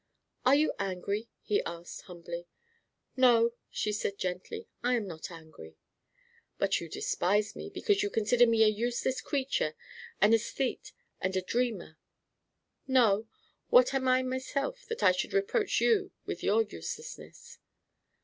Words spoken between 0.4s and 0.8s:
"Are you